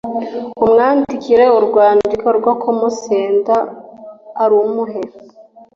[0.63, 3.55] amwandikire urwandiko rwo kumusenda
[4.43, 5.01] arumuhe